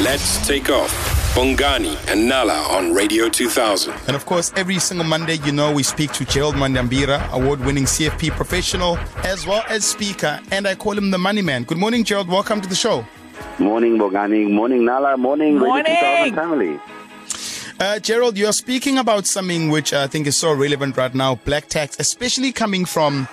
[0.00, 0.92] Let's take off.
[1.34, 3.92] Bongani and Nala on Radio 2000.
[4.06, 7.82] And of course, every single Monday, you know, we speak to Gerald Mwandiambira, award winning
[7.84, 11.64] CFP professional, as well as speaker, and I call him the money man.
[11.64, 12.28] Good morning, Gerald.
[12.28, 13.04] Welcome to the show.
[13.58, 14.48] Morning, Bongani.
[14.48, 15.16] Morning, Nala.
[15.16, 15.84] Morning, Morning.
[15.92, 16.80] Radio 2000 family.
[17.80, 21.66] Uh, Gerald, you're speaking about something which I think is so relevant right now black
[21.66, 23.26] tax, especially coming from.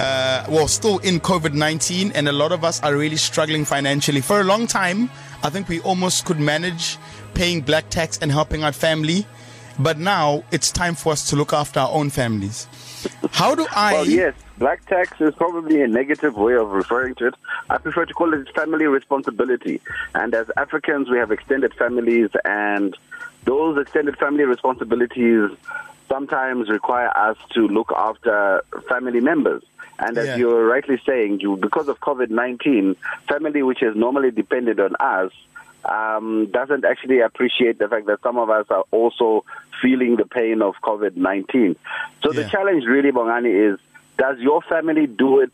[0.00, 4.22] Uh, well, still in COVID 19, and a lot of us are really struggling financially.
[4.22, 5.10] For a long time,
[5.42, 6.96] I think we almost could manage
[7.34, 9.26] paying black tax and helping our family,
[9.78, 12.66] but now it's time for us to look after our own families.
[13.32, 13.92] How do I.
[13.92, 17.34] Well, yes, black tax is probably a negative way of referring to it.
[17.68, 19.82] I prefer to call it family responsibility.
[20.14, 22.96] And as Africans, we have extended families, and
[23.44, 25.50] those extended family responsibilities
[26.10, 29.62] sometimes require us to look after family members.
[29.98, 30.36] And as Yeah.
[30.36, 32.96] you're rightly saying, you, because of COVID 19,
[33.28, 35.32] family which has normally depended on us
[35.84, 39.44] um, doesn't actually appreciate the fact that some of us are also
[39.80, 41.76] feeling the pain of COVID 19.
[42.22, 43.80] So the challenge really, Bongani, is
[44.18, 45.52] does your family do it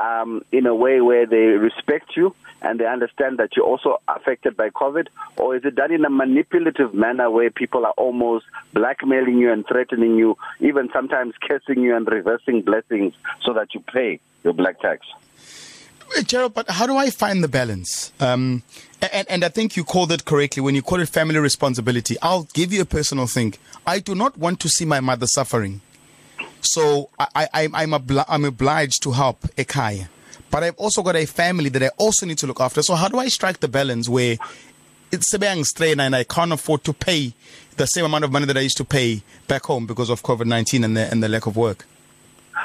[0.00, 4.56] um, in a way where they respect you and they understand that you're also affected
[4.56, 5.08] by COVID?
[5.36, 9.66] Or is it done in a manipulative manner where people are almost blackmailing you and
[9.66, 14.80] threatening you, even sometimes cursing you and reversing blessings so that you pay your black
[14.80, 15.06] tax?
[16.26, 18.12] Gerald, but how do I find the balance?
[18.20, 18.62] Um,
[19.00, 22.16] and, and I think you called it correctly when you call it family responsibility.
[22.20, 23.54] I'll give you a personal thing.
[23.86, 25.80] I do not want to see my mother suffering.
[26.62, 30.08] So I, I, I'm, I'm obliged to help Ekaya.
[30.50, 32.82] But I've also got a family that I also need to look after.
[32.82, 34.36] So how do I strike the balance where
[35.10, 37.34] it's a bang strain and I can't afford to pay
[37.76, 40.46] the same amount of money that I used to pay back home because of COVID
[40.46, 41.86] 19 and the, and the lack of work?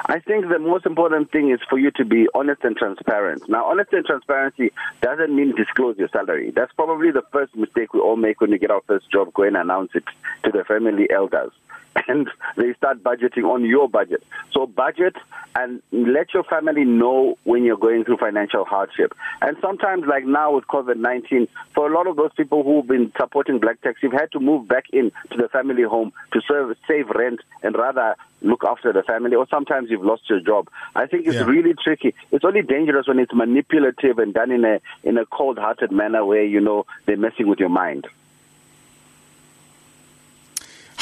[0.06, 3.48] I think the most important thing is for you to be honest and transparent.
[3.50, 6.52] Now, honesty and transparency doesn't mean disclose your salary.
[6.52, 9.34] That's probably the first mistake we all make when we get our first job.
[9.34, 10.04] Go and announce it
[10.44, 11.52] to the family elders.
[12.08, 14.24] And they start budgeting on your budget.
[14.52, 15.16] So budget
[15.56, 19.14] and let your family know when you're going through financial hardship.
[19.42, 23.60] And sometimes, like now with COVID-19, for a lot of those people who've been supporting
[23.60, 27.10] Black Tax, you've had to move back in to the family home to serve, save
[27.10, 29.36] rent and rather look after the family.
[29.36, 30.70] Or sometimes you've lost your job.
[30.96, 31.46] I think it's Yeah.
[31.46, 32.14] really tricky.
[32.32, 36.44] It's only dangerous when it's manipulative and done in a in a cold-hearted manner where
[36.44, 38.08] you know they're messing with your mind.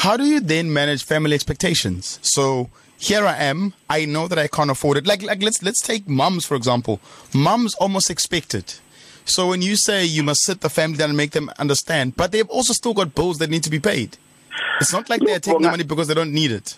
[0.06, 2.20] How do you then manage family expectations?
[2.22, 3.72] So here I am.
[3.90, 5.04] I know that I can't afford it.
[5.04, 7.00] Like, like let's let's take mums for example.
[7.34, 8.80] Mums almost expect it.
[9.24, 12.30] So when you say you must sit the family down and make them understand, but
[12.30, 14.16] they've also still got bills that need to be paid.
[14.80, 16.76] It's not like they're taking the money because they don't need it.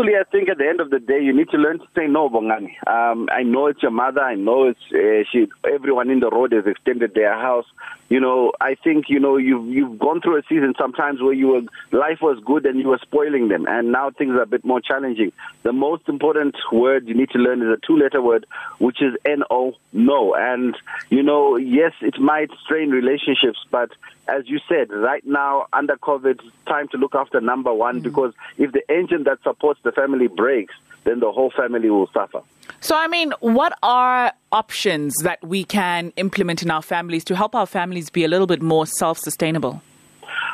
[0.00, 2.06] Respectfully, I think at the end of the day, you need to learn to say
[2.06, 2.72] no, Bongani.
[2.88, 4.22] Um, I know it's your mother.
[4.22, 5.46] I know it's uh, she.
[5.70, 7.66] Everyone in the road has extended their house.
[8.08, 11.48] You know, I think you know you've you've gone through a season sometimes where you
[11.48, 11.60] were
[11.92, 14.80] life was good and you were spoiling them, and now things are a bit more
[14.80, 15.32] challenging.
[15.64, 18.46] The most important word you need to learn is a two-letter word,
[18.78, 20.34] which is no, no.
[20.34, 20.76] And
[21.10, 23.90] you know, yes, it might strain relationships, but
[24.30, 28.72] as you said, right now under COVID, time to look after number one because if
[28.72, 30.74] the engine that supports the family breaks,
[31.04, 32.40] then the whole family will suffer.
[32.80, 37.54] So, I mean, what are options that we can implement in our families to help
[37.54, 39.82] our families be a little bit more self sustainable?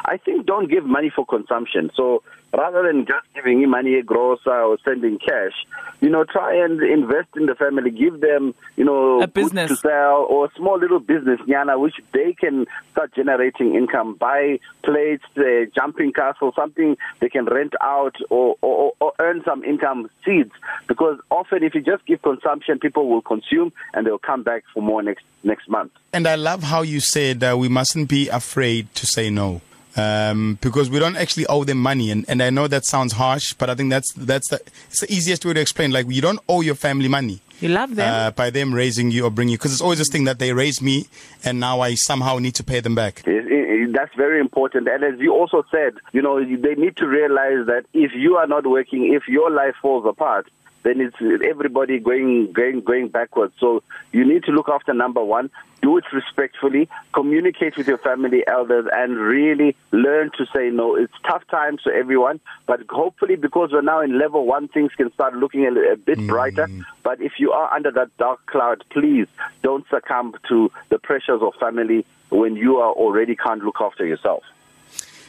[0.06, 1.90] I think don't give money for consumption.
[1.96, 2.22] So
[2.52, 5.52] rather than just giving him money a grocer or sending cash,
[6.00, 7.90] you know, try and invest in the family.
[7.90, 9.70] Give them, you know, A goods business.
[9.70, 14.14] to sell or a small little business, Nyana, which they can start generating income.
[14.14, 19.64] Buy plates, uh, jumping castle, something they can rent out or, or, or earn some
[19.64, 20.08] income.
[20.24, 20.52] Seeds,
[20.86, 24.82] because often if you just give consumption, people will consume and they'll come back for
[24.82, 25.92] more next next month.
[26.12, 29.60] And I love how you said uh, we mustn't be afraid to say no.
[29.96, 33.54] Um, because we don't actually owe them money, and, and I know that sounds harsh,
[33.54, 35.90] but I think that's that's the, it's the easiest way to explain.
[35.90, 37.40] Like you don't owe your family money.
[37.60, 38.12] You love them.
[38.12, 40.52] uh, by them raising you or bringing you because it's always this thing that they
[40.52, 41.06] raised me
[41.42, 43.22] and now I somehow need to pay them back.
[43.26, 44.88] It- it- That's very important.
[44.88, 48.46] And as you also said, you know, they need to realize that if you are
[48.46, 50.48] not working, if your life falls apart,
[50.86, 53.54] then it's everybody going going going backwards.
[53.58, 55.50] So you need to look after number one,
[55.82, 60.94] do it respectfully, communicate with your family elders, and really learn to say no.
[60.94, 65.12] It's tough times for everyone, but hopefully because we're now in level one, things can
[65.12, 66.28] start looking a, a bit mm.
[66.28, 66.68] brighter.
[67.02, 69.26] But if you are under that dark cloud, please
[69.62, 74.44] don't succumb to the pressures of family when you are already can't look after yourself.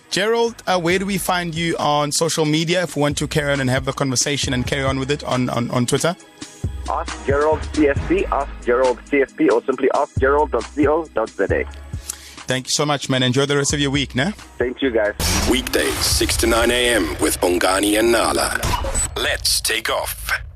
[0.09, 3.51] Gerald, uh, where do we find you on social media if we want to carry
[3.51, 6.15] on and have the conversation and carry on with it on, on, on Twitter?
[6.89, 11.65] Ask Gerald CFP, ask Gerald CFP, or simply ask gerald.co.za.
[12.47, 13.23] Thank you so much, man.
[13.23, 14.31] Enjoy the rest of your week, ne?
[14.57, 15.15] Thank you, guys.
[15.51, 17.09] Weekdays, 6 to 9 a.m.
[17.19, 18.57] with Bongani and Nala.
[19.17, 20.46] Let's take off.